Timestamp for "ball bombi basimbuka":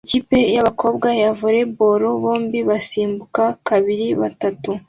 1.77-3.43